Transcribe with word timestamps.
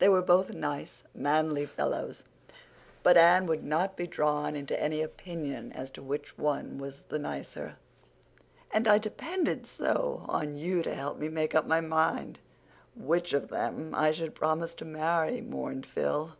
They 0.00 0.08
were 0.08 0.22
both 0.22 0.52
nice, 0.52 1.04
manly 1.14 1.66
fellows, 1.66 2.24
but 3.04 3.16
Anne 3.16 3.46
would 3.46 3.62
not 3.62 3.94
be 3.96 4.08
drawn 4.08 4.56
into 4.56 4.76
any 4.82 5.02
opinion 5.02 5.70
as 5.70 5.88
to 5.92 6.02
which 6.02 6.36
was 6.36 7.02
the 7.10 7.18
nicer. 7.20 7.76
"And 8.72 8.88
I 8.88 8.98
depended 8.98 9.64
so 9.68 10.24
on 10.28 10.56
you 10.56 10.82
to 10.82 10.92
help 10.92 11.18
me 11.20 11.28
make 11.28 11.54
up 11.54 11.64
my 11.64 11.80
mind 11.80 12.40
which 12.96 13.32
of 13.32 13.46
them 13.46 13.94
I 13.94 14.10
should 14.10 14.34
promise 14.34 14.74
to 14.74 14.84
marry," 14.84 15.40
mourned 15.42 15.86
Phil. 15.86 16.32